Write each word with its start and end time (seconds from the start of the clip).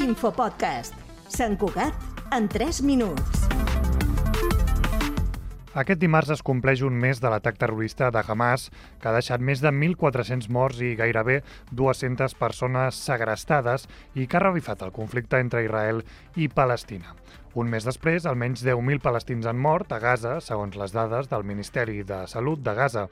Infopodcast. 0.00 0.94
Sant 1.28 1.58
Cugat 1.60 1.92
en 2.32 2.46
3 2.48 2.80
minuts. 2.88 3.42
Aquest 5.72 6.00
dimarts 6.00 6.32
es 6.32 6.42
compleix 6.44 6.82
un 6.84 6.96
mes 7.00 7.20
de 7.20 7.28
l'atac 7.32 7.56
terrorista 7.60 8.10
de 8.12 8.22
Hamas, 8.24 8.70
que 9.00 9.08
ha 9.08 9.14
deixat 9.16 9.40
més 9.40 9.60
de 9.64 9.72
1.400 9.72 10.48
morts 10.52 10.80
i 10.84 10.94
gairebé 10.96 11.38
200 11.72 12.36
persones 12.40 13.00
segrestades 13.04 13.88
i 14.14 14.26
que 14.26 14.36
ha 14.36 14.44
revifat 14.44 14.84
el 14.84 14.92
conflicte 14.96 15.40
entre 15.40 15.64
Israel 15.64 16.04
i 16.36 16.48
Palestina. 16.48 17.16
Un 17.52 17.68
mes 17.68 17.84
després, 17.84 18.24
almenys 18.24 18.62
10.000 18.64 19.02
palestins 19.04 19.44
han 19.44 19.58
mort 19.60 19.90
a 19.92 19.98
Gaza, 20.00 20.38
segons 20.40 20.72
les 20.80 20.92
dades 20.94 21.26
del 21.28 21.42
Ministeri 21.44 21.98
de 22.08 22.22
Salut 22.30 22.62
de 22.64 22.72
Gaza. 22.72 23.02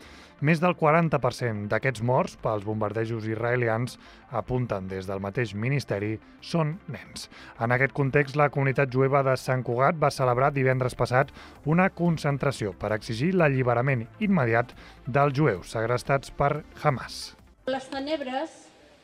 Més 0.40 0.62
del 0.62 0.72
40% 0.80 1.66
d'aquests 1.68 2.00
morts 2.08 2.38
pels 2.40 2.64
bombardejos 2.64 3.26
israelians 3.28 3.98
apunten 4.40 4.86
des 4.88 5.04
del 5.10 5.20
mateix 5.20 5.52
ministeri 5.52 6.14
són 6.40 6.78
nens. 6.88 7.26
En 7.60 7.74
aquest 7.76 7.92
context, 7.92 8.38
la 8.40 8.48
comunitat 8.48 8.88
jueva 8.88 9.20
de 9.26 9.34
Sant 9.36 9.60
Cugat 9.66 9.98
va 10.00 10.08
celebrar 10.08 10.48
divendres 10.56 10.96
passat 10.96 11.34
una 11.68 11.90
concentració 11.92 12.72
per 12.72 12.94
exigir 12.96 13.34
l'alliberament 13.34 14.06
immediat 14.24 14.72
dels 15.04 15.36
jueus 15.36 15.74
segrestats 15.76 16.32
per 16.32 16.62
Hamas. 16.80 17.36
Les 17.68 17.90
tenebres 17.92 18.56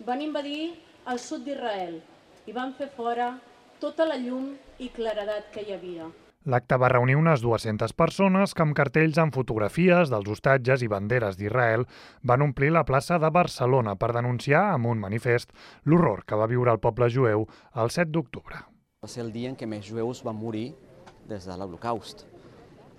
van 0.09 0.25
invadir 0.25 0.79
el 1.13 1.21
sud 1.21 1.45
d'Israel 1.45 2.01
i 2.49 2.57
van 2.57 2.73
fer 2.81 2.89
fora 2.97 3.35
tota 3.81 4.07
la 4.09 4.17
llum 4.21 4.55
i 4.79 4.89
claredat 4.95 5.51
que 5.55 5.65
hi 5.67 5.75
havia. 5.75 6.07
L'acte 6.47 6.77
va 6.79 6.93
reunir 6.93 7.17
unes 7.19 7.41
200 7.43 7.91
persones 7.99 8.53
que 8.55 8.63
amb 8.63 8.77
cartells 8.79 9.19
amb 9.19 9.35
fotografies 9.35 10.13
dels 10.13 10.29
hostatges 10.31 10.85
i 10.87 10.89
banderes 10.93 11.35
d'Israel 11.41 11.83
van 12.23 12.45
omplir 12.45 12.71
la 12.71 12.85
plaça 12.87 13.19
de 13.19 13.31
Barcelona 13.35 13.97
per 13.99 14.13
denunciar 14.15 14.63
amb 14.77 14.87
un 14.93 15.03
manifest 15.03 15.51
l'horror 15.85 16.23
que 16.23 16.39
va 16.39 16.47
viure 16.47 16.71
el 16.71 16.79
poble 16.79 17.11
jueu 17.11 17.49
el 17.75 17.91
7 17.91 18.15
d'octubre. 18.15 18.63
Va 19.03 19.11
ser 19.11 19.25
el 19.25 19.33
dia 19.35 19.51
en 19.51 19.59
què 19.59 19.67
més 19.67 19.91
jueus 19.91 20.23
van 20.23 20.39
morir 20.39 20.69
des 21.27 21.51
de 21.51 21.59
l'Holocaust. 21.59 22.23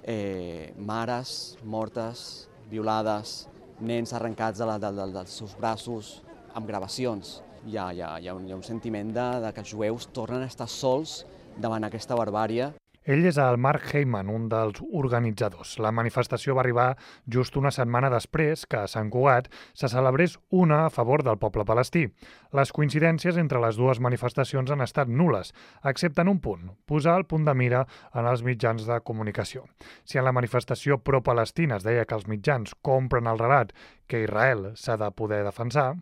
Eh, 0.04 0.74
mares 0.76 1.58
mortes, 1.64 2.50
violades, 2.68 3.48
nens 3.80 4.12
arrencats 4.12 4.60
de 4.60 4.68
la, 4.68 4.76
de, 4.80 4.92
de, 4.92 5.08
dels 5.16 5.40
seus 5.40 5.56
braços 5.56 6.18
amb 6.54 6.68
gravacions. 6.68 7.38
Hi 7.66 7.78
ha, 7.78 7.92
hi 7.92 8.02
ha, 8.02 8.18
hi 8.20 8.28
ha, 8.28 8.36
un, 8.38 8.48
hi 8.48 8.54
ha 8.54 8.60
un 8.60 8.66
sentiment 8.66 9.14
de, 9.16 9.28
de 9.44 9.54
que 9.54 9.64
els 9.66 9.74
jueus 9.74 10.10
tornen 10.14 10.44
a 10.46 10.52
estar 10.52 10.70
sols 10.72 11.24
davant 11.58 11.88
aquesta 11.88 12.16
barbària 12.20 12.74
ell 13.08 13.24
és 13.24 13.38
el 13.40 13.56
Mark 13.56 13.86
Heyman, 13.88 14.28
un 14.28 14.50
dels 14.52 14.82
organitzadors. 15.00 15.78
La 15.80 15.94
manifestació 15.96 16.58
va 16.58 16.60
arribar 16.66 16.88
just 17.32 17.56
una 17.56 17.72
setmana 17.72 18.10
després 18.12 18.66
que 18.68 18.82
a 18.82 18.90
Sant 18.92 19.08
Cugat 19.14 19.48
se 19.72 19.88
celebrés 19.88 20.36
una 20.52 20.82
a 20.84 20.90
favor 20.92 21.24
del 21.24 21.40
poble 21.40 21.64
palestí. 21.64 22.04
Les 22.52 22.74
coincidències 22.76 23.40
entre 23.40 23.64
les 23.64 23.80
dues 23.80 24.04
manifestacions 24.04 24.76
han 24.76 24.84
estat 24.84 25.08
nules, 25.08 25.54
excepte 25.88 26.26
en 26.26 26.34
un 26.34 26.44
punt, 26.44 26.68
posar 26.84 27.16
el 27.22 27.26
punt 27.32 27.48
de 27.48 27.56
mira 27.56 27.86
en 28.12 28.28
els 28.28 28.44
mitjans 28.44 28.84
de 28.84 29.00
comunicació. 29.00 29.64
Si 30.04 30.20
en 30.20 30.28
la 30.28 30.36
manifestació 30.36 31.00
pro-palestina 31.00 31.80
es 31.80 31.88
deia 31.88 32.04
que 32.04 32.20
els 32.20 32.28
mitjans 32.28 32.76
compren 32.84 33.32
el 33.32 33.40
relat 33.40 33.72
que 34.06 34.26
Israel 34.28 34.74
s'ha 34.76 35.00
de 35.00 35.14
poder 35.16 35.46
defensar... 35.48 35.94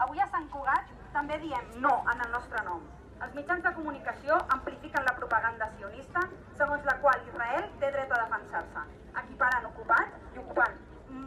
Avui 0.00 0.16
a 0.16 0.32
Sant 0.32 0.48
Cugat 0.48 1.03
també 1.14 1.38
diem 1.42 1.66
no 1.84 1.94
en 2.12 2.22
el 2.26 2.30
nostre 2.34 2.62
nom. 2.66 2.82
Els 3.24 3.34
mitjans 3.38 3.62
de 3.64 3.72
comunicació 3.76 4.36
amplifiquen 4.56 5.04
la 5.06 5.14
propaganda 5.16 5.68
sionista, 5.78 6.24
segons 6.58 6.84
la 6.88 6.96
qual 7.02 7.22
Israel 7.30 7.68
té 7.80 7.92
dret 7.94 8.10
a 8.12 8.22
defensar-se, 8.24 8.82
equiparant 9.22 9.68
ocupat 9.70 10.18
i 10.34 10.42
ocupant. 10.42 10.80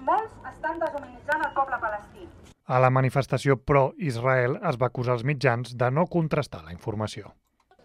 Molts 0.09 0.35
estan 0.51 0.81
deshumanitzant 0.83 1.45
el 1.47 1.53
poble 1.55 1.79
palestí. 1.83 2.27
A 2.67 2.81
la 2.83 2.91
manifestació 2.91 3.55
pro-Israel 3.57 4.59
es 4.69 4.77
va 4.81 4.91
acusar 4.91 5.15
els 5.15 5.23
mitjans 5.23 5.71
de 5.79 5.89
no 5.91 6.03
contrastar 6.11 6.65
la 6.65 6.75
informació. 6.75 7.31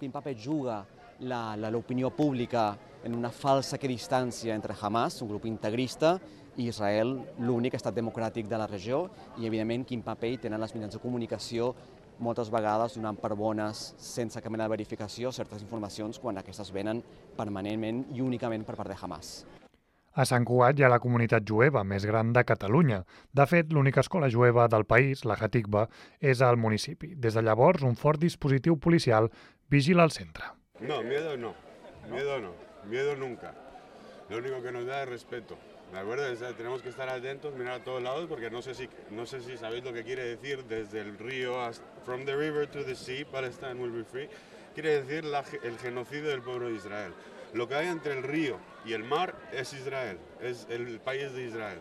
Quin 0.00 0.10
paper 0.10 0.34
juga 0.34 0.82
l'opinió 1.22 2.10
pública 2.10 2.76
en 3.04 3.14
una 3.14 3.30
falsa 3.30 3.76
equidistància 3.76 4.54
entre 4.54 4.74
Hamas, 4.80 5.22
un 5.22 5.28
grup 5.28 5.46
integrista, 5.46 6.18
i 6.56 6.66
Israel, 6.68 7.14
l'únic 7.40 7.78
estat 7.78 7.94
democràtic 7.96 8.48
de 8.48 8.58
la 8.60 8.68
regió, 8.68 9.06
i 9.38 9.46
evidentment 9.48 9.86
quin 9.88 10.02
paper 10.04 10.36
tenen 10.42 10.60
les 10.60 10.74
mitjans 10.74 10.98
de 10.98 11.00
comunicació 11.00 11.72
moltes 12.22 12.50
vegades 12.52 12.94
donant 12.98 13.18
per 13.18 13.34
bones, 13.34 13.80
sense 13.98 14.40
cap 14.40 14.52
mena 14.52 14.68
de 14.68 14.76
verificació, 14.76 15.32
certes 15.32 15.64
informacions 15.64 16.20
quan 16.22 16.38
aquestes 16.38 16.70
venen 16.72 17.02
permanentment 17.36 18.04
i 18.14 18.22
únicament 18.22 18.66
per 18.68 18.76
part 18.78 18.92
de 18.92 18.98
Hamas. 19.00 19.34
A 20.12 20.26
Sant 20.28 20.44
Cugat 20.44 20.76
hi 20.76 20.84
ha 20.84 20.92
la 20.92 21.00
comunitat 21.00 21.46
jueva 21.48 21.82
més 21.88 22.04
gran 22.04 22.34
de 22.36 22.44
Catalunya. 22.44 23.00
De 23.32 23.46
fet, 23.48 23.72
l'única 23.72 24.04
escola 24.04 24.28
jueva 24.28 24.68
del 24.68 24.84
país, 24.84 25.24
la 25.24 25.38
Hatikva, 25.40 25.86
és 26.20 26.44
al 26.44 26.60
municipi. 26.60 27.14
Des 27.16 27.32
de 27.32 27.42
llavors, 27.42 27.82
un 27.82 27.96
fort 27.96 28.20
dispositiu 28.20 28.76
policial 28.76 29.30
vigila 29.72 30.04
el 30.04 30.12
centre. 30.12 30.61
No, 30.82 31.02
miedo 31.02 31.36
no. 31.36 31.54
Miedo 32.10 32.40
no. 32.40 32.54
Miedo 32.84 33.16
nunca. 33.16 33.54
Lo 34.28 34.38
único 34.38 34.62
que 34.62 34.72
nos 34.72 34.86
da 34.86 35.02
es 35.02 35.08
respeto. 35.08 35.56
¿De 35.92 35.98
acuerdo? 35.98 36.24
tenemos 36.54 36.80
que 36.80 36.88
estar 36.88 37.08
atentos, 37.10 37.54
mirar 37.54 37.80
a 37.80 37.84
todos 37.84 38.02
lados, 38.02 38.26
porque 38.26 38.50
no 38.50 38.62
sé 38.62 38.74
si, 38.74 38.88
no 39.10 39.26
sé 39.26 39.42
si 39.42 39.58
sabéis 39.58 39.84
lo 39.84 39.92
que 39.92 40.02
quiere 40.02 40.24
decir 40.24 40.64
desde 40.64 41.00
el 41.00 41.18
río, 41.18 41.60
hasta, 41.60 41.84
from 42.04 42.24
the 42.24 42.34
river 42.34 42.66
to 42.66 42.82
the 42.82 42.94
sea, 42.94 43.26
Palestine 43.26 43.74
will 43.74 43.92
be 43.92 44.02
free, 44.02 44.26
quiere 44.72 45.02
decir 45.02 45.22
la, 45.24 45.44
el 45.62 45.78
genocidio 45.78 46.30
del 46.30 46.40
pueblo 46.40 46.68
de 46.68 46.76
Israel. 46.76 47.12
Lo 47.52 47.68
que 47.68 47.74
hay 47.74 47.88
entre 47.88 48.14
el 48.14 48.22
río 48.22 48.58
y 48.86 48.94
el 48.94 49.04
mar 49.04 49.34
es 49.52 49.74
Israel, 49.74 50.18
es 50.40 50.66
el 50.70 50.98
país 51.00 51.30
de 51.34 51.44
Israel. 51.44 51.80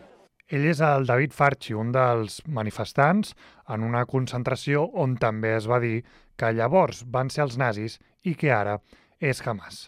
Ell 0.52 0.66
és 0.68 0.82
el 0.84 1.06
David 1.08 1.32
Farchi, 1.32 1.72
un 1.72 1.94
dels 1.94 2.42
manifestants, 2.44 3.30
en 3.72 3.84
una 3.86 4.02
concentració 4.04 4.82
on 5.00 5.14
també 5.16 5.54
es 5.56 5.64
va 5.70 5.78
dir 5.80 6.02
que 6.36 6.50
llavors 6.52 7.06
van 7.14 7.30
ser 7.32 7.46
els 7.46 7.56
nazis 7.56 7.94
i 8.28 8.34
que 8.36 8.50
ara 8.52 8.74
és 9.16 9.40
Hamas. 9.46 9.86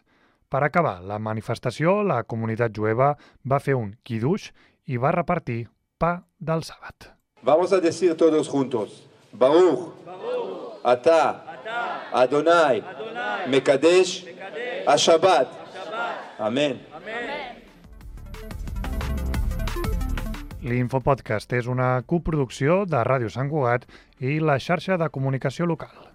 Per 0.48 0.62
acabar 0.64 1.02
la 1.04 1.18
manifestació, 1.20 1.98
la 2.00 2.22
comunitat 2.24 2.72
jueva 2.72 3.10
va 3.44 3.60
fer 3.60 3.76
un 3.76 3.92
kiddush 4.08 4.54
i 4.88 4.96
va 4.96 5.12
repartir 5.12 5.66
pa 6.00 6.14
del 6.40 6.64
sàbat. 6.64 7.10
Vamos 7.44 7.76
a 7.76 7.80
decir 7.84 8.14
todos 8.16 8.48
juntos, 8.48 9.04
Baruch, 9.32 9.92
Ata, 10.82 11.44
Adonai, 12.24 12.80
Mekadesh, 13.52 14.24
Ashabat. 14.86 15.60
Amén. 16.38 16.80
L'Infopodcast 20.64 21.52
és 21.52 21.66
una 21.68 21.88
coproducció 22.08 22.78
de 22.88 23.02
Ràdio 23.04 23.28
Sant 23.34 23.50
Cugat 23.52 23.84
i 24.24 24.38
la 24.40 24.56
xarxa 24.56 24.96
de 24.96 25.10
comunicació 25.12 25.68
local. 25.68 26.13